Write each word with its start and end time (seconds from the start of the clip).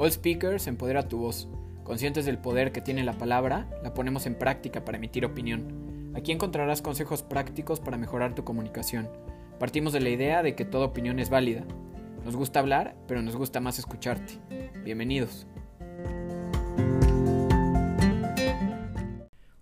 All 0.00 0.12
Speakers 0.12 0.68
empodera 0.68 1.08
tu 1.08 1.18
voz. 1.18 1.48
Conscientes 1.82 2.24
del 2.24 2.38
poder 2.38 2.70
que 2.70 2.80
tiene 2.80 3.02
la 3.02 3.18
palabra, 3.18 3.68
la 3.82 3.94
ponemos 3.94 4.26
en 4.26 4.36
práctica 4.36 4.84
para 4.84 4.96
emitir 4.96 5.24
opinión. 5.24 6.12
Aquí 6.14 6.30
encontrarás 6.30 6.82
consejos 6.82 7.24
prácticos 7.24 7.80
para 7.80 7.98
mejorar 7.98 8.32
tu 8.32 8.44
comunicación. 8.44 9.10
Partimos 9.58 9.92
de 9.92 9.98
la 9.98 10.10
idea 10.10 10.44
de 10.44 10.54
que 10.54 10.64
toda 10.64 10.86
opinión 10.86 11.18
es 11.18 11.30
válida. 11.30 11.64
Nos 12.24 12.36
gusta 12.36 12.60
hablar, 12.60 12.94
pero 13.08 13.22
nos 13.22 13.34
gusta 13.34 13.58
más 13.58 13.80
escucharte. 13.80 14.34
Bienvenidos. 14.84 15.48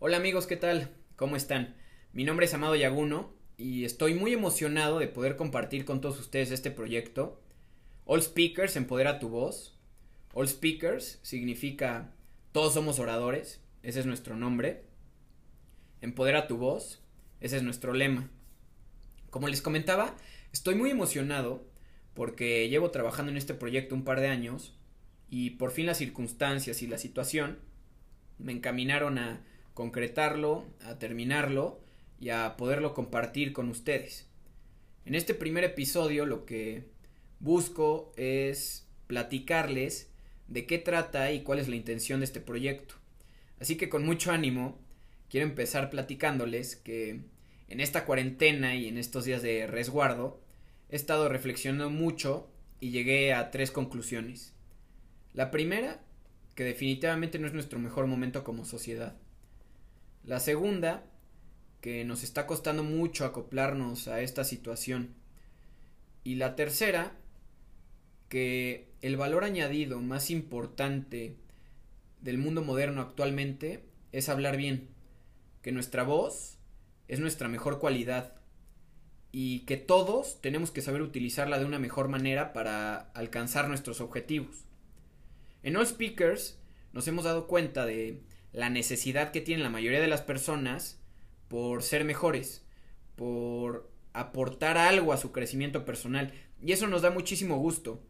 Hola 0.00 0.18
amigos, 0.18 0.46
¿qué 0.46 0.58
tal? 0.58 0.90
¿Cómo 1.16 1.36
están? 1.36 1.76
Mi 2.12 2.24
nombre 2.24 2.44
es 2.44 2.52
Amado 2.52 2.76
Yaguno 2.76 3.32
y 3.56 3.86
estoy 3.86 4.12
muy 4.12 4.34
emocionado 4.34 4.98
de 4.98 5.08
poder 5.08 5.36
compartir 5.36 5.86
con 5.86 6.02
todos 6.02 6.20
ustedes 6.20 6.50
este 6.50 6.70
proyecto. 6.70 7.40
All 8.04 8.20
Speakers 8.20 8.76
empodera 8.76 9.18
tu 9.18 9.30
voz. 9.30 9.75
All 10.38 10.48
Speakers 10.48 11.18
significa 11.22 12.12
todos 12.52 12.74
somos 12.74 12.98
oradores, 12.98 13.62
ese 13.82 14.00
es 14.00 14.04
nuestro 14.04 14.36
nombre. 14.36 14.84
Empodera 16.02 16.46
tu 16.46 16.58
voz, 16.58 17.00
ese 17.40 17.56
es 17.56 17.62
nuestro 17.62 17.94
lema. 17.94 18.28
Como 19.30 19.48
les 19.48 19.62
comentaba, 19.62 20.14
estoy 20.52 20.74
muy 20.74 20.90
emocionado 20.90 21.66
porque 22.12 22.68
llevo 22.68 22.90
trabajando 22.90 23.32
en 23.32 23.38
este 23.38 23.54
proyecto 23.54 23.94
un 23.94 24.04
par 24.04 24.20
de 24.20 24.28
años 24.28 24.76
y 25.30 25.52
por 25.52 25.70
fin 25.70 25.86
las 25.86 25.96
circunstancias 25.96 26.82
y 26.82 26.86
la 26.86 26.98
situación 26.98 27.58
me 28.36 28.52
encaminaron 28.52 29.16
a 29.16 29.42
concretarlo, 29.72 30.66
a 30.84 30.98
terminarlo 30.98 31.80
y 32.20 32.28
a 32.28 32.58
poderlo 32.58 32.92
compartir 32.92 33.54
con 33.54 33.70
ustedes. 33.70 34.28
En 35.06 35.14
este 35.14 35.32
primer 35.32 35.64
episodio 35.64 36.26
lo 36.26 36.44
que 36.44 36.84
busco 37.40 38.12
es 38.18 38.86
platicarles 39.06 40.10
de 40.48 40.66
qué 40.66 40.78
trata 40.78 41.32
y 41.32 41.42
cuál 41.42 41.58
es 41.58 41.68
la 41.68 41.76
intención 41.76 42.20
de 42.20 42.24
este 42.24 42.40
proyecto. 42.40 42.94
Así 43.60 43.76
que 43.76 43.88
con 43.88 44.04
mucho 44.04 44.32
ánimo 44.32 44.78
quiero 45.28 45.46
empezar 45.46 45.90
platicándoles 45.90 46.76
que 46.76 47.20
en 47.68 47.80
esta 47.80 48.04
cuarentena 48.04 48.74
y 48.74 48.88
en 48.88 48.98
estos 48.98 49.24
días 49.24 49.42
de 49.42 49.66
resguardo 49.66 50.40
he 50.88 50.96
estado 50.96 51.28
reflexionando 51.28 51.90
mucho 51.90 52.48
y 52.80 52.90
llegué 52.90 53.32
a 53.32 53.50
tres 53.50 53.70
conclusiones. 53.70 54.54
La 55.32 55.50
primera, 55.50 56.00
que 56.54 56.64
definitivamente 56.64 57.38
no 57.38 57.46
es 57.46 57.52
nuestro 57.52 57.78
mejor 57.78 58.06
momento 58.06 58.44
como 58.44 58.64
sociedad. 58.64 59.16
La 60.24 60.40
segunda, 60.40 61.04
que 61.80 62.04
nos 62.04 62.22
está 62.22 62.46
costando 62.46 62.82
mucho 62.82 63.24
acoplarnos 63.24 64.08
a 64.08 64.20
esta 64.20 64.44
situación. 64.44 65.14
Y 66.24 66.36
la 66.36 66.56
tercera, 66.56 67.16
que 68.28 68.88
el 69.02 69.16
valor 69.16 69.44
añadido 69.44 70.00
más 70.00 70.30
importante 70.30 71.36
del 72.20 72.38
mundo 72.38 72.62
moderno 72.62 73.02
actualmente 73.02 73.84
es 74.12 74.28
hablar 74.28 74.56
bien, 74.56 74.88
que 75.62 75.72
nuestra 75.72 76.02
voz 76.02 76.58
es 77.08 77.20
nuestra 77.20 77.48
mejor 77.48 77.78
cualidad 77.78 78.34
y 79.32 79.60
que 79.60 79.76
todos 79.76 80.40
tenemos 80.40 80.70
que 80.70 80.82
saber 80.82 81.02
utilizarla 81.02 81.58
de 81.58 81.64
una 81.64 81.78
mejor 81.78 82.08
manera 82.08 82.52
para 82.52 82.96
alcanzar 83.12 83.68
nuestros 83.68 84.00
objetivos. 84.00 84.64
En 85.62 85.76
All 85.76 85.86
Speakers 85.86 86.58
nos 86.92 87.06
hemos 87.08 87.24
dado 87.24 87.46
cuenta 87.46 87.84
de 87.84 88.22
la 88.52 88.70
necesidad 88.70 89.32
que 89.32 89.40
tienen 89.40 89.62
la 89.62 89.70
mayoría 89.70 90.00
de 90.00 90.06
las 90.08 90.22
personas 90.22 90.98
por 91.48 91.82
ser 91.82 92.04
mejores, 92.04 92.64
por 93.14 93.90
aportar 94.12 94.78
algo 94.78 95.12
a 95.12 95.18
su 95.18 95.32
crecimiento 95.32 95.84
personal. 95.84 96.32
Y 96.62 96.72
eso 96.72 96.86
nos 96.86 97.02
da 97.02 97.10
muchísimo 97.10 97.58
gusto. 97.58 98.02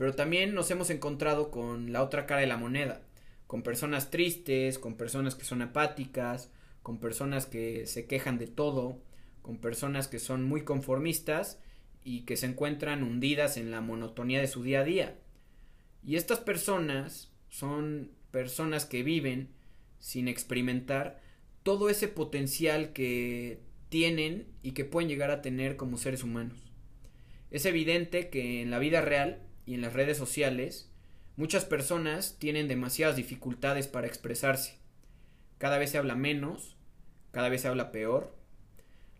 Pero 0.00 0.14
también 0.14 0.54
nos 0.54 0.70
hemos 0.70 0.88
encontrado 0.88 1.50
con 1.50 1.92
la 1.92 2.02
otra 2.02 2.24
cara 2.24 2.40
de 2.40 2.46
la 2.46 2.56
moneda, 2.56 3.02
con 3.46 3.62
personas 3.62 4.10
tristes, 4.10 4.78
con 4.78 4.96
personas 4.96 5.34
que 5.34 5.44
son 5.44 5.60
apáticas, 5.60 6.50
con 6.82 7.00
personas 7.00 7.44
que 7.44 7.84
se 7.84 8.06
quejan 8.06 8.38
de 8.38 8.46
todo, 8.46 8.98
con 9.42 9.58
personas 9.58 10.08
que 10.08 10.18
son 10.18 10.42
muy 10.42 10.64
conformistas 10.64 11.60
y 12.02 12.22
que 12.22 12.38
se 12.38 12.46
encuentran 12.46 13.02
hundidas 13.02 13.58
en 13.58 13.70
la 13.70 13.82
monotonía 13.82 14.40
de 14.40 14.46
su 14.46 14.62
día 14.62 14.80
a 14.80 14.84
día. 14.84 15.18
Y 16.02 16.16
estas 16.16 16.38
personas 16.38 17.30
son 17.50 18.10
personas 18.30 18.86
que 18.86 19.02
viven 19.02 19.50
sin 19.98 20.28
experimentar 20.28 21.20
todo 21.62 21.90
ese 21.90 22.08
potencial 22.08 22.94
que 22.94 23.60
tienen 23.90 24.46
y 24.62 24.72
que 24.72 24.86
pueden 24.86 25.10
llegar 25.10 25.30
a 25.30 25.42
tener 25.42 25.76
como 25.76 25.98
seres 25.98 26.24
humanos. 26.24 26.72
Es 27.50 27.66
evidente 27.66 28.30
que 28.30 28.62
en 28.62 28.70
la 28.70 28.78
vida 28.78 29.02
real 29.02 29.42
y 29.70 29.74
en 29.74 29.82
las 29.82 29.92
redes 29.92 30.18
sociales 30.18 30.90
muchas 31.36 31.64
personas 31.64 32.36
tienen 32.40 32.66
demasiadas 32.66 33.14
dificultades 33.14 33.86
para 33.86 34.08
expresarse. 34.08 34.78
Cada 35.58 35.78
vez 35.78 35.90
se 35.90 35.98
habla 35.98 36.16
menos, 36.16 36.76
cada 37.30 37.48
vez 37.48 37.60
se 37.60 37.68
habla 37.68 37.92
peor. 37.92 38.36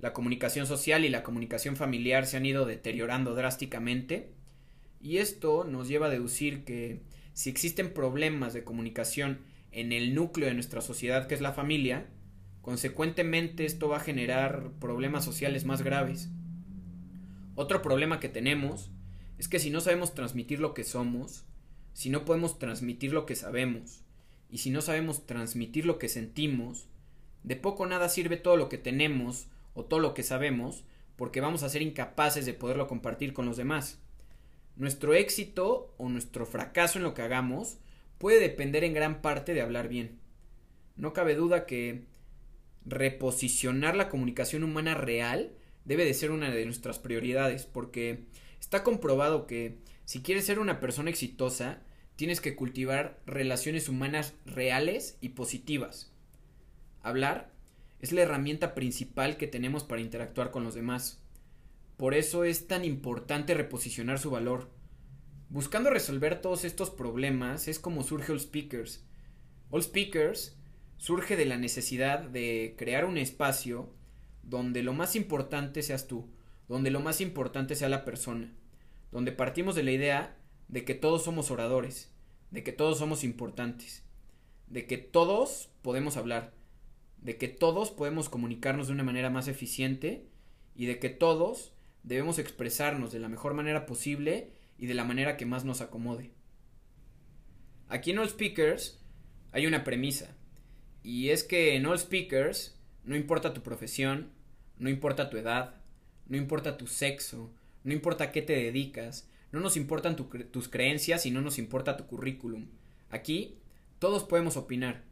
La 0.01 0.13
comunicación 0.13 0.67
social 0.67 1.05
y 1.05 1.09
la 1.09 1.23
comunicación 1.23 1.77
familiar 1.77 2.27
se 2.27 2.37
han 2.37 2.47
ido 2.47 2.67
deteriorando 2.67 3.37
drásticamente 3.37 4.33
y 5.01 5.19
esto 5.19 5.63
nos 5.63 5.87
lleva 5.87 6.07
a 6.07 6.11
deducir 6.11 6.65
que 6.65 7.01
si 7.33 7.49
existen 7.49 7.95
problemas 7.95 8.53
de 8.53 8.65
comunicación 8.65 9.43
en 9.71 9.93
el 9.93 10.17
núcleo 10.17 10.49
de 10.49 10.55
nuestra 10.55 10.81
sociedad 10.81 11.29
que 11.29 11.37
es 11.37 11.41
la 11.41 11.53
familia, 11.53 12.09
Consecuentemente 12.61 13.65
esto 13.65 13.89
va 13.89 13.99
a 13.99 14.01
generar 14.01 14.73
problemas 14.81 15.25
sociales 15.25 15.65
más 15.65 15.83
graves. 15.83 16.29
Otro 17.55 17.81
problema 17.81 18.21
que 18.21 18.29
tenemos 18.29 18.91
es 19.41 19.49
que 19.49 19.59
si 19.59 19.71
no 19.71 19.81
sabemos 19.81 20.13
transmitir 20.13 20.61
lo 20.61 20.75
que 20.75 20.85
somos, 20.85 21.47
si 21.95 22.11
no 22.11 22.27
podemos 22.27 22.59
transmitir 22.59 23.15
lo 23.15 23.25
que 23.25 23.35
sabemos, 23.35 24.03
y 24.51 24.59
si 24.59 24.69
no 24.69 24.83
sabemos 24.83 25.25
transmitir 25.25 25.87
lo 25.87 25.99
que 25.99 26.11
sentimos, 26.11 26.89
de 27.43 27.57
poco 27.57 27.87
nada 27.87 28.11
sirve 28.11 28.37
todo 28.37 28.59
lo 28.59 28.69
que 28.69 28.77
tenemos 28.77 29.47
o 29.73 29.87
todo 29.87 29.99
lo 29.99 30.13
que 30.13 30.25
sabemos, 30.25 30.85
porque 31.17 31.41
vamos 31.41 31.63
a 31.63 31.71
ser 31.71 31.81
incapaces 31.81 32.45
de 32.45 32.53
poderlo 32.53 32.87
compartir 32.87 33.33
con 33.33 33.47
los 33.47 33.57
demás. 33.57 33.99
Nuestro 34.77 35.15
éxito 35.15 35.95
o 35.97 36.11
nuestro 36.11 36.45
fracaso 36.45 36.99
en 36.99 37.05
lo 37.05 37.15
que 37.15 37.23
hagamos 37.23 37.79
puede 38.19 38.41
depender 38.41 38.85
en 38.85 38.93
gran 38.93 39.23
parte 39.23 39.55
de 39.55 39.63
hablar 39.63 39.89
bien. 39.89 40.19
No 40.97 41.15
cabe 41.15 41.35
duda 41.35 41.65
que 41.65 42.05
reposicionar 42.85 43.97
la 43.97 44.11
comunicación 44.11 44.65
humana 44.65 44.95
real 44.95 45.55
debe 45.87 46.05
de 46.05 46.13
ser 46.13 46.31
una 46.31 46.51
de 46.51 46.67
nuestras 46.67 46.99
prioridades 46.99 47.65
porque 47.65 48.27
está 48.61 48.85
comprobado 48.85 49.47
que 49.47 49.79
si 50.05 50.23
quieres 50.23 50.45
ser 50.45 50.59
una 50.59 50.81
persona 50.81 51.11
exitosa 51.11 51.83
tienes 52.17 52.41
que 52.41 52.55
cultivar 52.55 53.19
relaciones 53.27 53.89
humanas 53.89 54.35
reales 54.45 55.17
y 55.21 55.31
positivas. 55.31 56.13
Hablar 57.03 57.51
es 58.01 58.13
la 58.13 58.23
herramienta 58.23 58.75
principal 58.75 59.37
que 59.37 59.47
tenemos 59.47 59.85
para 59.85 60.03
interactuar 60.03 60.51
con 60.51 60.63
los 60.63 60.75
demás. 60.75 61.23
Por 61.97 62.15
eso 62.15 62.45
es 62.45 62.67
tan 62.67 62.85
importante 62.85 63.55
reposicionar 63.55 64.19
su 64.19 64.31
valor. 64.31 64.71
Buscando 65.49 65.91
resolver 65.91 66.41
todos 66.41 66.65
estos 66.65 66.91
problemas 66.91 67.69
es 67.69 67.79
como 67.79 68.03
surge 68.03 68.33
All 68.33 68.41
Speakers. 68.41 69.05
All 69.71 69.83
Speakers 69.83 70.57
surge 70.99 71.37
de 71.37 71.47
la 71.47 71.57
necesidad 71.57 72.21
de 72.21 72.75
crear 72.77 73.05
un 73.05 73.17
espacio 73.17 73.95
donde 74.43 74.83
lo 74.83 74.93
más 74.93 75.17
importante 75.17 75.83
seas 75.83 76.07
tú, 76.07 76.29
donde 76.71 76.93
lo 76.93 77.01
más 77.01 77.21
importante 77.21 77.75
sea 77.75 77.89
la 77.89 78.05
persona, 78.05 78.55
donde 79.11 79.33
partimos 79.33 79.75
de 79.75 79.83
la 79.83 79.91
idea 79.91 80.37
de 80.69 80.85
que 80.85 80.95
todos 80.95 81.25
somos 81.25 81.51
oradores, 81.51 82.13
de 82.53 82.63
que 82.63 82.71
todos 82.71 82.99
somos 82.99 83.25
importantes, 83.25 84.05
de 84.69 84.87
que 84.87 84.97
todos 84.97 85.71
podemos 85.83 86.17
hablar, 86.17 86.53
de 87.19 87.37
que 87.39 87.49
todos 87.49 87.91
podemos 87.91 88.29
comunicarnos 88.29 88.87
de 88.87 88.93
una 88.93 89.03
manera 89.03 89.31
más 89.31 89.49
eficiente 89.49 90.29
y 90.77 90.87
de 90.87 91.01
que 91.01 91.09
todos 91.09 91.73
debemos 92.05 92.39
expresarnos 92.39 93.11
de 93.11 93.19
la 93.19 93.29
mejor 93.29 93.53
manera 93.53 93.85
posible 93.85 94.53
y 94.79 94.87
de 94.87 94.95
la 94.95 95.03
manera 95.03 95.37
que 95.37 95.47
más 95.47 95.65
nos 95.65 95.81
acomode. 95.81 96.31
Aquí 97.89 98.13
en 98.13 98.21
All 98.21 98.31
Speakers 98.31 99.05
hay 99.51 99.67
una 99.67 99.83
premisa, 99.83 100.37
y 101.03 101.31
es 101.31 101.43
que 101.43 101.75
en 101.75 101.87
All 101.87 101.99
Speakers 101.99 102.79
no 103.03 103.17
importa 103.17 103.55
tu 103.55 103.61
profesión, 103.61 104.31
no 104.79 104.89
importa 104.89 105.31
tu 105.31 105.37
edad, 105.37 105.80
no 106.31 106.37
importa 106.37 106.79
tu 106.79 106.87
sexo, 106.87 107.51
no 107.83 107.93
importa 107.93 108.31
qué 108.31 108.41
te 108.41 108.55
dedicas, 108.55 109.29
no 109.51 109.59
nos 109.59 109.77
importan 109.77 110.15
tus 110.17 110.69
creencias 110.69 111.27
y 111.27 111.33
no 111.33 111.43
nos 111.43 111.59
importa 111.59 111.97
tu 111.97 112.07
currículum. 112.07 112.69
Aquí 113.11 113.59
todos 113.99 114.23
podemos 114.23 114.57
opinar. 114.57 115.03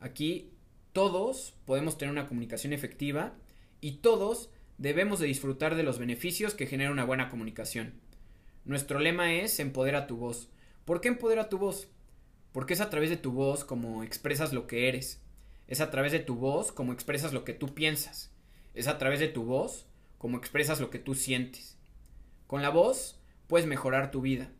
Aquí 0.00 0.50
todos 0.94 1.54
podemos 1.66 1.98
tener 1.98 2.12
una 2.12 2.26
comunicación 2.26 2.72
efectiva 2.72 3.34
y 3.82 3.98
todos 3.98 4.48
debemos 4.78 5.20
de 5.20 5.26
disfrutar 5.26 5.74
de 5.74 5.82
los 5.82 5.98
beneficios 5.98 6.54
que 6.54 6.66
genera 6.66 6.92
una 6.92 7.04
buena 7.04 7.28
comunicación. 7.28 7.92
Nuestro 8.64 9.00
lema 9.00 9.34
es 9.34 9.60
empodera 9.60 10.06
tu 10.06 10.16
voz. 10.16 10.48
¿Por 10.86 11.02
qué 11.02 11.08
empodera 11.08 11.50
tu 11.50 11.58
voz? 11.58 11.88
Porque 12.52 12.72
es 12.72 12.80
a 12.80 12.88
través 12.88 13.10
de 13.10 13.18
tu 13.18 13.32
voz 13.32 13.66
como 13.66 14.02
expresas 14.02 14.54
lo 14.54 14.66
que 14.66 14.88
eres. 14.88 15.20
Es 15.66 15.82
a 15.82 15.90
través 15.90 16.12
de 16.12 16.20
tu 16.20 16.36
voz 16.36 16.72
como 16.72 16.94
expresas 16.94 17.34
lo 17.34 17.44
que 17.44 17.52
tú 17.52 17.74
piensas. 17.74 18.32
Es 18.72 18.88
a 18.88 18.96
través 18.96 19.20
de 19.20 19.28
tu 19.28 19.44
voz 19.44 19.87
como 20.18 20.36
expresas 20.36 20.80
lo 20.80 20.90
que 20.90 20.98
tú 20.98 21.14
sientes. 21.14 21.78
Con 22.46 22.62
la 22.62 22.70
voz 22.70 23.20
puedes 23.46 23.66
mejorar 23.66 24.10
tu 24.10 24.20
vida. 24.20 24.50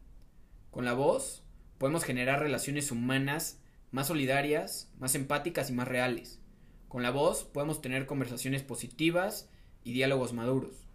Con 0.70 0.84
la 0.84 0.94
voz 0.94 1.44
podemos 1.78 2.04
generar 2.04 2.40
relaciones 2.40 2.90
humanas 2.90 3.60
más 3.90 4.08
solidarias, 4.08 4.92
más 4.98 5.14
empáticas 5.14 5.70
y 5.70 5.72
más 5.72 5.88
reales. 5.88 6.40
Con 6.88 7.02
la 7.02 7.10
voz 7.10 7.44
podemos 7.44 7.82
tener 7.82 8.06
conversaciones 8.06 8.62
positivas 8.62 9.50
y 9.84 9.92
diálogos 9.92 10.32
maduros. 10.32 10.88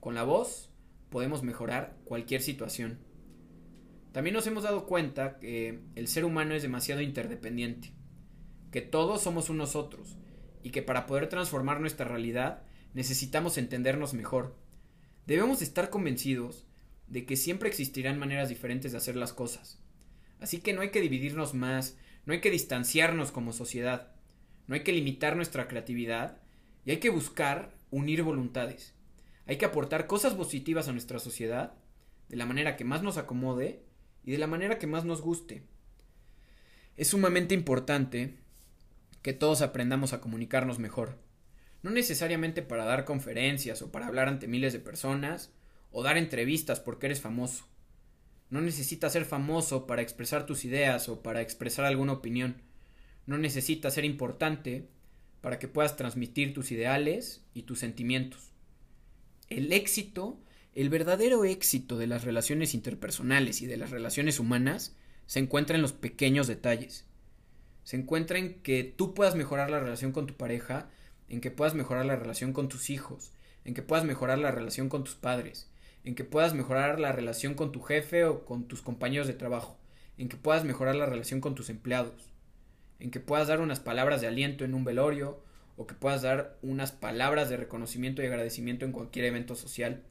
Con 0.00 0.14
la 0.14 0.22
voz 0.22 0.70
podemos 1.10 1.42
mejorar 1.42 1.96
cualquier 2.04 2.42
situación. 2.42 2.98
También 4.12 4.34
nos 4.34 4.46
hemos 4.46 4.62
dado 4.62 4.86
cuenta 4.86 5.38
que 5.38 5.80
el 5.94 6.08
ser 6.08 6.24
humano 6.24 6.54
es 6.54 6.62
demasiado 6.62 7.02
interdependiente, 7.02 7.92
que 8.70 8.80
todos 8.80 9.22
somos 9.22 9.50
unos 9.50 9.76
otros 9.76 10.16
y 10.62 10.70
que 10.70 10.82
para 10.82 11.06
poder 11.06 11.28
transformar 11.28 11.80
nuestra 11.80 12.06
realidad 12.06 12.62
necesitamos 12.96 13.58
entendernos 13.58 14.14
mejor. 14.14 14.56
Debemos 15.26 15.60
estar 15.60 15.90
convencidos 15.90 16.66
de 17.08 17.26
que 17.26 17.36
siempre 17.36 17.68
existirán 17.68 18.18
maneras 18.18 18.48
diferentes 18.48 18.90
de 18.90 18.96
hacer 18.96 19.16
las 19.16 19.34
cosas. 19.34 19.78
Así 20.40 20.60
que 20.60 20.72
no 20.72 20.80
hay 20.80 20.90
que 20.90 21.02
dividirnos 21.02 21.52
más, 21.52 21.98
no 22.24 22.32
hay 22.32 22.40
que 22.40 22.50
distanciarnos 22.50 23.32
como 23.32 23.52
sociedad, 23.52 24.14
no 24.66 24.74
hay 24.74 24.82
que 24.82 24.94
limitar 24.94 25.36
nuestra 25.36 25.68
creatividad 25.68 26.40
y 26.86 26.92
hay 26.92 26.96
que 26.96 27.10
buscar 27.10 27.76
unir 27.90 28.22
voluntades. 28.22 28.94
Hay 29.44 29.58
que 29.58 29.66
aportar 29.66 30.06
cosas 30.06 30.32
positivas 30.32 30.88
a 30.88 30.92
nuestra 30.92 31.18
sociedad 31.18 31.74
de 32.30 32.36
la 32.36 32.46
manera 32.46 32.76
que 32.76 32.84
más 32.84 33.02
nos 33.02 33.18
acomode 33.18 33.84
y 34.24 34.32
de 34.32 34.38
la 34.38 34.46
manera 34.46 34.78
que 34.78 34.86
más 34.86 35.04
nos 35.04 35.20
guste. 35.20 35.64
Es 36.96 37.08
sumamente 37.08 37.54
importante 37.54 38.38
que 39.20 39.34
todos 39.34 39.60
aprendamos 39.60 40.14
a 40.14 40.22
comunicarnos 40.22 40.78
mejor. 40.78 41.25
No 41.82 41.90
necesariamente 41.90 42.62
para 42.62 42.84
dar 42.84 43.04
conferencias 43.04 43.82
o 43.82 43.92
para 43.92 44.06
hablar 44.06 44.28
ante 44.28 44.48
miles 44.48 44.72
de 44.72 44.80
personas 44.80 45.52
o 45.90 46.02
dar 46.02 46.16
entrevistas 46.16 46.80
porque 46.80 47.06
eres 47.06 47.20
famoso. 47.20 47.66
No 48.50 48.60
necesitas 48.60 49.12
ser 49.12 49.24
famoso 49.24 49.86
para 49.86 50.02
expresar 50.02 50.46
tus 50.46 50.64
ideas 50.64 51.08
o 51.08 51.22
para 51.22 51.40
expresar 51.40 51.84
alguna 51.84 52.12
opinión. 52.12 52.62
No 53.26 53.38
necesitas 53.38 53.94
ser 53.94 54.04
importante 54.04 54.88
para 55.40 55.58
que 55.58 55.68
puedas 55.68 55.96
transmitir 55.96 56.54
tus 56.54 56.72
ideales 56.72 57.44
y 57.54 57.62
tus 57.62 57.78
sentimientos. 57.78 58.52
El 59.48 59.72
éxito 59.72 60.40
el 60.76 60.90
verdadero 60.90 61.46
éxito 61.46 61.96
de 61.96 62.06
las 62.06 62.24
relaciones 62.24 62.74
interpersonales 62.74 63.62
y 63.62 63.66
de 63.66 63.78
las 63.78 63.90
relaciones 63.90 64.38
humanas 64.38 64.94
se 65.24 65.38
encuentra 65.38 65.74
en 65.74 65.80
los 65.80 65.94
pequeños 65.94 66.48
detalles. 66.48 67.06
Se 67.82 67.96
encuentra 67.96 68.38
en 68.38 68.60
que 68.60 68.84
tú 68.84 69.14
puedas 69.14 69.36
mejorar 69.36 69.70
la 69.70 69.80
relación 69.80 70.12
con 70.12 70.26
tu 70.26 70.34
pareja, 70.34 70.90
en 71.28 71.40
que 71.40 71.50
puedas 71.50 71.74
mejorar 71.74 72.06
la 72.06 72.16
relación 72.16 72.52
con 72.52 72.68
tus 72.68 72.90
hijos, 72.90 73.32
en 73.64 73.74
que 73.74 73.82
puedas 73.82 74.04
mejorar 74.04 74.38
la 74.38 74.50
relación 74.50 74.88
con 74.88 75.04
tus 75.04 75.14
padres, 75.14 75.70
en 76.04 76.14
que 76.14 76.24
puedas 76.24 76.54
mejorar 76.54 77.00
la 77.00 77.12
relación 77.12 77.54
con 77.54 77.72
tu 77.72 77.80
jefe 77.80 78.24
o 78.24 78.44
con 78.44 78.68
tus 78.68 78.82
compañeros 78.82 79.26
de 79.26 79.34
trabajo, 79.34 79.76
en 80.18 80.28
que 80.28 80.36
puedas 80.36 80.64
mejorar 80.64 80.94
la 80.94 81.06
relación 81.06 81.40
con 81.40 81.54
tus 81.54 81.68
empleados, 81.68 82.30
en 83.00 83.10
que 83.10 83.20
puedas 83.20 83.48
dar 83.48 83.60
unas 83.60 83.80
palabras 83.80 84.20
de 84.20 84.28
aliento 84.28 84.64
en 84.64 84.74
un 84.74 84.84
velorio 84.84 85.42
o 85.76 85.86
que 85.86 85.94
puedas 85.94 86.22
dar 86.22 86.56
unas 86.62 86.92
palabras 86.92 87.48
de 87.48 87.56
reconocimiento 87.56 88.22
y 88.22 88.26
agradecimiento 88.26 88.84
en 88.84 88.92
cualquier 88.92 89.26
evento 89.26 89.54
social. 89.54 90.02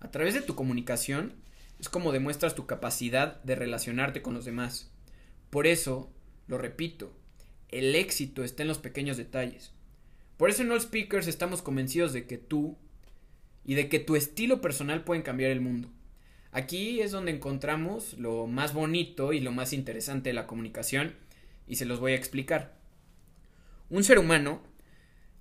A 0.00 0.10
través 0.10 0.34
de 0.34 0.42
tu 0.42 0.54
comunicación 0.54 1.34
es 1.78 1.88
como 1.88 2.12
demuestras 2.12 2.54
tu 2.54 2.66
capacidad 2.66 3.42
de 3.42 3.54
relacionarte 3.54 4.22
con 4.22 4.34
los 4.34 4.44
demás. 4.44 4.90
Por 5.50 5.66
eso, 5.66 6.12
lo 6.46 6.58
repito, 6.58 7.16
el 7.68 7.94
éxito 7.94 8.44
está 8.44 8.62
en 8.62 8.68
los 8.68 8.78
pequeños 8.78 9.16
detalles. 9.16 9.72
Por 10.42 10.50
eso 10.50 10.62
en 10.62 10.72
All 10.72 10.80
Speakers 10.80 11.28
estamos 11.28 11.62
convencidos 11.62 12.12
de 12.12 12.26
que 12.26 12.36
tú 12.36 12.76
y 13.64 13.74
de 13.74 13.88
que 13.88 14.00
tu 14.00 14.16
estilo 14.16 14.60
personal 14.60 15.04
pueden 15.04 15.22
cambiar 15.22 15.52
el 15.52 15.60
mundo. 15.60 15.88
Aquí 16.50 17.00
es 17.00 17.12
donde 17.12 17.30
encontramos 17.30 18.14
lo 18.14 18.48
más 18.48 18.74
bonito 18.74 19.32
y 19.32 19.38
lo 19.38 19.52
más 19.52 19.72
interesante 19.72 20.30
de 20.30 20.34
la 20.34 20.48
comunicación 20.48 21.14
y 21.68 21.76
se 21.76 21.84
los 21.84 22.00
voy 22.00 22.10
a 22.10 22.16
explicar. 22.16 22.74
Un 23.88 24.02
ser 24.02 24.18
humano, 24.18 24.64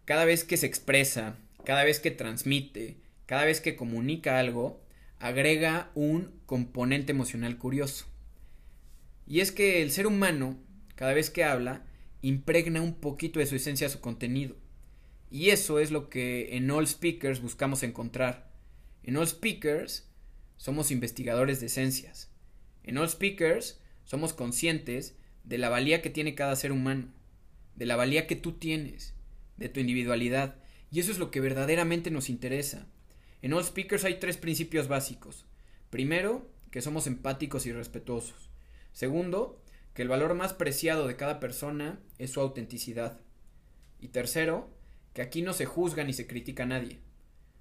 cada 0.06 0.24
vez 0.24 0.44
que 0.44 0.56
se 0.56 0.68
expresa, 0.68 1.36
cada 1.66 1.84
vez 1.84 2.00
que 2.00 2.12
transmite, 2.12 2.98
cada 3.26 3.46
vez 3.46 3.60
que 3.60 3.76
comunica 3.76 4.38
algo, 4.38 4.84
agrega 5.18 5.90
un 5.96 6.32
componente 6.46 7.12
emocional 7.12 7.58
curioso. 7.58 8.06
Y 9.26 9.40
es 9.40 9.52
que 9.52 9.82
el 9.82 9.90
ser 9.90 10.06
humano, 10.06 10.60
cada 10.94 11.16
vez 11.16 11.32
que 11.32 11.44
habla, 11.44 11.88
impregna 12.22 12.84
un 12.84 12.94
poquito 12.94 13.40
de 13.40 13.48
su 13.48 13.56
esencia 13.56 13.88
a 13.88 13.90
su 13.90 14.00
contenido. 14.00 14.62
Y 15.32 15.52
eso 15.52 15.80
es 15.80 15.92
lo 15.92 16.10
que 16.10 16.58
en 16.58 16.70
All 16.70 16.86
Speakers 16.86 17.42
buscamos 17.42 17.84
encontrar. 17.84 18.52
En 19.02 19.16
All 19.16 19.28
Speakers 19.28 20.10
somos 20.58 20.92
investigadores 20.92 21.62
de 21.62 21.68
esencias. 21.68 22.30
En 22.84 22.98
All 22.98 23.10
Speakers 23.10 23.80
somos 24.04 24.34
conscientes 24.34 25.16
de 25.46 25.58
la 25.58 25.70
valía 25.70 26.02
que 26.02 26.10
tiene 26.10 26.36
cada 26.36 26.56
ser 26.58 26.74
humano, 26.74 27.14
de 27.76 27.86
la 27.86 27.96
valía 27.96 28.28
que 28.28 28.36
tú 28.36 28.54
tienes, 28.54 29.14
de 29.56 29.70
tu 29.70 29.80
individualidad. 29.80 30.58
Y 30.92 31.00
eso 31.00 31.14
es 31.14 31.18
lo 31.18 31.32
que 31.32 31.40
verdaderamente 31.40 32.12
nos 32.12 32.30
interesa. 32.30 32.86
En 33.42 33.54
All 33.54 33.64
Speakers 33.64 34.04
hay 34.04 34.20
tres 34.20 34.36
principios 34.36 34.90
básicos. 34.90 35.46
Primero, 35.90 36.52
que 36.72 36.82
somos 36.82 37.08
empáticos 37.08 37.66
y 37.66 37.72
respetuosos. 37.72 38.50
Segundo, 38.92 39.62
que 39.94 40.02
el 40.02 40.10
valor 40.10 40.34
más 40.34 40.54
preciado 40.54 41.08
de 41.08 41.16
cada 41.16 41.40
persona 41.40 42.02
es 42.18 42.32
su 42.32 42.42
autenticidad. 42.42 43.22
Y 44.00 44.10
tercero, 44.10 44.70
que 45.14 45.22
aquí 45.22 45.42
no 45.42 45.54
se 45.54 45.66
juzga 45.66 46.04
ni 46.04 46.14
se 46.14 46.28
critica 46.28 46.64
a 46.64 46.68
nadie. 46.68 47.00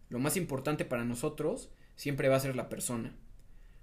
Lo 0.08 0.19
más 0.19 0.37
importante 0.37 0.85
para 0.85 1.05
nosotros 1.05 1.70
siempre 1.97 2.29
va 2.29 2.37
a 2.37 2.41
ser 2.41 2.56
la 2.56 2.69
persona. 2.69 3.14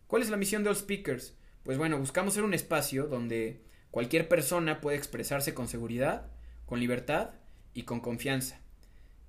¿Cuál 0.08 0.22
es 0.22 0.30
la 0.30 0.38
misión 0.38 0.64
de 0.64 0.70
All 0.70 0.76
Speakers? 0.76 1.36
Pues 1.64 1.78
bueno, 1.78 2.00
buscamos 2.00 2.34
ser 2.34 2.44
un 2.44 2.54
espacio 2.54 3.08
donde 3.08 3.62
cualquier 3.92 4.28
persona 4.28 4.80
puede 4.80 4.98
expresarse 4.98 5.54
con 5.54 5.68
seguridad, 5.68 6.32
con 6.66 6.80
libertad 6.80 7.32
y 7.74 7.84
con 7.84 8.00
confianza. 8.00 8.60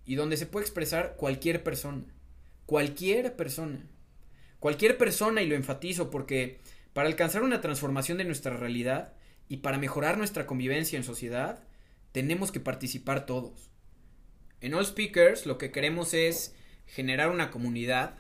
Y 0.05 0.15
donde 0.15 0.37
se 0.37 0.47
puede 0.47 0.65
expresar 0.65 1.17
cualquier 1.17 1.63
persona. 1.63 2.05
Cualquier 2.67 3.35
persona. 3.37 3.87
Cualquier 4.61 4.99
persona, 4.99 5.43
y 5.43 5.49
lo 5.49 5.55
enfatizo 5.55 6.11
porque 6.11 6.61
para 6.93 7.09
alcanzar 7.09 7.43
una 7.43 7.61
transformación 7.61 8.19
de 8.19 8.25
nuestra 8.25 8.57
realidad 8.57 9.13
y 9.49 9.59
para 9.59 9.79
mejorar 9.79 10.19
nuestra 10.19 10.47
convivencia 10.47 10.97
en 10.97 11.05
sociedad, 11.05 11.65
tenemos 12.13 12.51
que 12.51 12.61
participar 12.61 13.27
todos. 13.27 13.71
En 14.61 14.75
All 14.75 14.87
Speakers 14.87 15.47
lo 15.47 15.59
que 15.59 15.71
queremos 15.71 16.15
es 16.15 16.55
generar 16.87 17.31
una 17.31 17.51
comunidad 17.51 18.17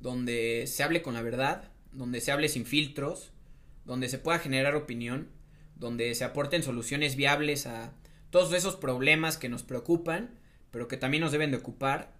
donde 0.00 0.64
se 0.66 0.82
hable 0.82 1.02
con 1.02 1.14
la 1.14 1.22
verdad, 1.22 1.70
donde 1.92 2.20
se 2.20 2.32
hable 2.32 2.48
sin 2.48 2.66
filtros, 2.66 3.32
donde 3.84 4.08
se 4.08 4.18
pueda 4.18 4.38
generar 4.38 4.74
opinión, 4.74 5.28
donde 5.76 6.14
se 6.14 6.24
aporten 6.24 6.62
soluciones 6.62 7.16
viables 7.16 7.66
a 7.66 7.94
todos 8.30 8.52
esos 8.52 8.76
problemas 8.76 9.38
que 9.38 9.48
nos 9.48 9.62
preocupan, 9.62 10.38
pero 10.70 10.88
que 10.88 10.96
también 10.96 11.22
nos 11.22 11.32
deben 11.32 11.50
de 11.50 11.56
ocupar 11.56 12.18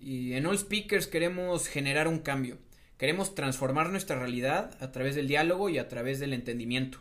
y 0.00 0.32
en 0.32 0.46
All 0.46 0.58
Speakers 0.58 1.06
queremos 1.06 1.68
generar 1.68 2.08
un 2.08 2.20
cambio. 2.20 2.56
Queremos 2.96 3.34
transformar 3.34 3.90
nuestra 3.90 4.18
realidad 4.18 4.76
a 4.80 4.92
través 4.92 5.14
del 5.14 5.28
diálogo 5.28 5.68
y 5.68 5.76
a 5.76 5.88
través 5.88 6.18
del 6.20 6.32
entendimiento. 6.32 6.98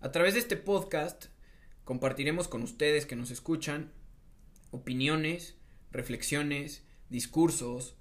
A 0.00 0.10
través 0.10 0.32
de 0.32 0.40
este 0.40 0.56
podcast 0.56 1.26
compartiremos 1.84 2.48
con 2.48 2.62
ustedes 2.62 3.04
que 3.04 3.16
nos 3.16 3.30
escuchan 3.30 3.92
opiniones, 4.70 5.56
reflexiones, 5.92 6.84
discursos, 7.08 7.96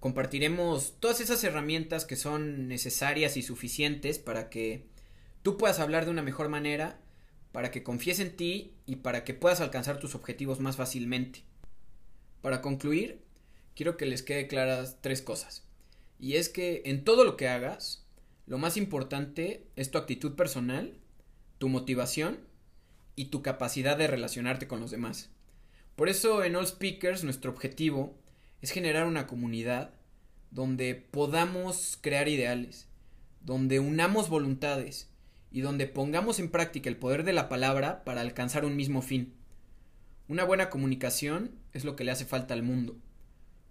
compartiremos 0.00 0.94
todas 1.00 1.20
esas 1.20 1.42
herramientas 1.44 2.04
que 2.04 2.16
son 2.16 2.68
necesarias 2.68 3.36
y 3.36 3.42
suficientes 3.42 4.18
para 4.18 4.50
que 4.50 4.86
tú 5.42 5.56
puedas 5.56 5.80
hablar 5.80 6.04
de 6.04 6.10
una 6.10 6.22
mejor 6.22 6.48
manera, 6.48 7.00
para 7.52 7.70
que 7.70 7.82
confíes 7.82 8.20
en 8.20 8.36
ti 8.36 8.74
y 8.86 8.96
para 8.96 9.24
que 9.24 9.34
puedas 9.34 9.60
alcanzar 9.60 9.98
tus 9.98 10.14
objetivos 10.14 10.60
más 10.60 10.76
fácilmente. 10.76 11.42
Para 12.42 12.60
concluir, 12.60 13.22
quiero 13.74 13.96
que 13.96 14.06
les 14.06 14.22
quede 14.22 14.46
claras 14.46 14.98
tres 15.00 15.22
cosas. 15.22 15.64
Y 16.18 16.34
es 16.34 16.48
que 16.48 16.82
en 16.84 17.04
todo 17.04 17.24
lo 17.24 17.36
que 17.36 17.48
hagas, 17.48 18.06
lo 18.46 18.58
más 18.58 18.76
importante 18.76 19.66
es 19.76 19.90
tu 19.90 19.98
actitud 19.98 20.34
personal, 20.34 20.98
tu 21.58 21.68
motivación 21.68 22.38
y 23.14 23.26
tu 23.26 23.42
capacidad 23.42 23.96
de 23.96 24.06
relacionarte 24.06 24.68
con 24.68 24.80
los 24.80 24.90
demás. 24.90 25.30
Por 25.96 26.10
eso 26.10 26.44
en 26.44 26.56
All 26.56 26.66
Speakers 26.66 27.24
nuestro 27.24 27.50
objetivo 27.50 28.14
es 28.60 28.70
generar 28.70 29.06
una 29.06 29.26
comunidad 29.26 29.94
donde 30.50 30.94
podamos 30.94 31.98
crear 32.02 32.28
ideales, 32.28 32.86
donde 33.40 33.80
unamos 33.80 34.28
voluntades 34.28 35.10
y 35.50 35.62
donde 35.62 35.86
pongamos 35.86 36.38
en 36.38 36.50
práctica 36.50 36.90
el 36.90 36.98
poder 36.98 37.24
de 37.24 37.32
la 37.32 37.48
palabra 37.48 38.04
para 38.04 38.20
alcanzar 38.20 38.66
un 38.66 38.76
mismo 38.76 39.00
fin. 39.00 39.32
Una 40.28 40.44
buena 40.44 40.68
comunicación 40.68 41.52
es 41.72 41.86
lo 41.86 41.96
que 41.96 42.04
le 42.04 42.10
hace 42.10 42.26
falta 42.26 42.52
al 42.52 42.62
mundo. 42.62 42.98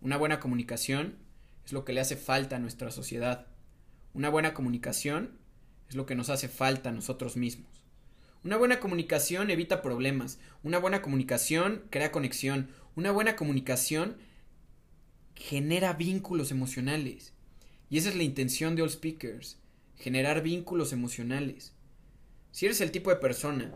Una 0.01 0.17
buena 0.17 0.39
comunicación 0.39 1.20
es 1.63 1.74
lo 1.74 1.86
que 1.86 1.94
le 1.94 2.01
hace 2.01 2.15
falta 2.15 2.55
a 2.55 2.60
nuestra 2.60 2.89
sociedad. 2.89 3.46
Una 4.13 4.29
buena 4.29 4.55
comunicación 4.55 5.38
es 5.89 5.96
lo 5.96 6.08
que 6.08 6.15
nos 6.15 6.32
hace 6.32 6.48
falta 6.48 6.89
a 6.89 6.94
nosotros 6.94 7.38
mismos. 7.38 7.85
Una 8.45 8.57
buena 8.57 8.79
comunicación 8.79 9.49
evita 9.49 9.81
problemas. 9.81 10.37
Una 10.61 10.77
buena 10.77 11.01
comunicación 11.01 11.81
crea 11.89 12.11
conexión. 12.11 12.69
Una 12.95 13.09
buena 13.09 13.35
comunicación 13.35 14.17
genera 15.33 15.93
vínculos 15.93 16.51
emocionales. 16.51 17.33
Y 17.89 17.97
esa 17.97 18.09
es 18.09 18.15
la 18.15 18.21
intención 18.21 18.75
de 18.75 18.83
All 18.83 18.91
Speakers. 18.91 19.57
generar 19.97 20.43
vínculos 20.43 20.93
emocionales. 20.93 21.73
Si 22.51 22.67
eres 22.67 22.81
el 22.81 22.91
tipo 22.91 23.09
de 23.09 23.15
persona 23.15 23.73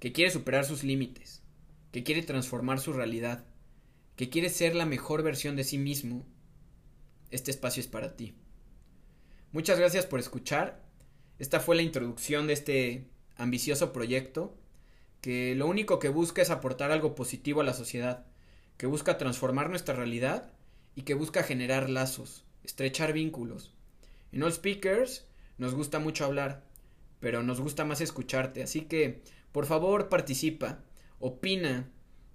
que 0.00 0.12
quiere 0.12 0.32
superar 0.32 0.64
sus 0.64 0.82
límites, 0.82 1.42
que 1.92 2.02
quiere 2.02 2.22
transformar 2.22 2.80
su 2.80 2.92
realidad, 2.92 3.44
que 4.16 4.30
quiere 4.30 4.48
ser 4.48 4.74
la 4.74 4.86
mejor 4.86 5.22
versión 5.22 5.54
de 5.54 5.62
sí 5.62 5.78
mismo, 5.78 6.26
este 7.30 7.52
espacio 7.52 7.82
es 7.82 7.86
para 7.86 8.16
ti. 8.16 8.34
Muchas 9.52 9.78
gracias 9.78 10.06
por 10.06 10.18
escuchar. 10.18 10.82
Esta 11.38 11.60
fue 11.60 11.76
la 11.76 11.82
introducción 11.82 12.48
de 12.48 12.54
este 12.54 13.06
ambicioso 13.38 13.92
proyecto 13.92 14.54
que 15.20 15.54
lo 15.54 15.66
único 15.66 15.98
que 15.98 16.08
busca 16.08 16.42
es 16.42 16.50
aportar 16.50 16.92
algo 16.92 17.14
positivo 17.14 17.60
a 17.60 17.64
la 17.64 17.72
sociedad, 17.72 18.26
que 18.76 18.86
busca 18.86 19.18
transformar 19.18 19.70
nuestra 19.70 19.94
realidad 19.94 20.52
y 20.94 21.02
que 21.02 21.14
busca 21.14 21.42
generar 21.42 21.88
lazos, 21.90 22.44
estrechar 22.62 23.12
vínculos. 23.12 23.72
En 24.32 24.42
All 24.42 24.52
Speakers 24.52 25.26
nos 25.56 25.74
gusta 25.74 25.98
mucho 25.98 26.24
hablar, 26.24 26.64
pero 27.20 27.42
nos 27.42 27.60
gusta 27.60 27.84
más 27.84 28.00
escucharte, 28.00 28.62
así 28.62 28.82
que 28.82 29.22
por 29.52 29.66
favor 29.66 30.08
participa, 30.08 30.80
opina, 31.18 31.90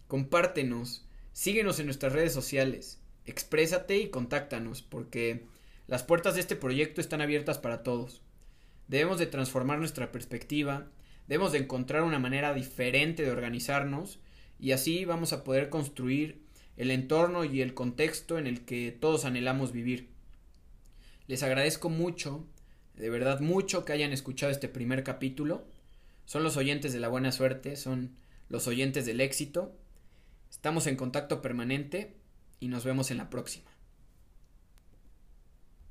compártenos, 0.08 1.08
síguenos 1.32 1.80
en 1.80 1.86
nuestras 1.86 2.14
redes 2.14 2.34
sociales, 2.34 3.00
exprésate 3.26 3.98
y 3.98 4.10
contáctanos, 4.10 4.82
porque 4.82 5.46
las 5.88 6.04
puertas 6.04 6.36
de 6.36 6.42
este 6.42 6.56
proyecto 6.56 7.02
están 7.02 7.22
abiertas 7.22 7.60
para 7.60 7.84
todos. 7.84 8.22
Debemos 8.88 9.20
de 9.20 9.28
transformar 9.28 9.80
nuestra 9.80 10.12
perspectiva, 10.12 10.88
debemos 11.28 11.52
de 11.52 11.60
encontrar 11.60 12.04
una 12.04 12.20
manera 12.20 12.54
diferente 12.54 13.24
de 13.24 13.32
organizarnos 13.32 14.20
y 14.60 14.72
así 14.72 15.06
vamos 15.06 15.34
a 15.34 15.44
poder 15.44 15.70
construir 15.70 16.42
el 16.78 16.92
entorno 16.92 17.44
y 17.46 17.62
el 17.62 17.74
contexto 17.74 18.38
en 18.38 18.48
el 18.48 18.66
que 18.66 18.92
todos 18.92 19.26
anhelamos 19.26 19.72
vivir. 19.72 20.10
Les 21.28 21.44
agradezco 21.44 21.90
mucho, 21.90 22.46
de 22.96 23.10
verdad 23.10 23.40
mucho 23.40 23.86
que 23.86 23.94
hayan 23.94 24.12
escuchado 24.12 24.52
este 24.52 24.68
primer 24.68 25.04
capítulo. 25.04 25.66
Son 26.26 26.44
los 26.44 26.58
oyentes 26.58 26.94
de 26.94 27.00
la 27.00 27.08
buena 27.08 27.32
suerte, 27.32 27.76
son 27.76 28.16
los 28.50 28.68
oyentes 28.68 29.06
del 29.06 29.22
éxito. 29.22 29.76
Estamos 30.50 30.88
en 30.88 30.96
contacto 30.96 31.42
permanente 31.42 32.16
y 32.60 32.68
nos 32.68 32.84
vemos 32.86 33.12
en 33.12 33.18
la 33.18 33.30
próxima. 33.30 33.73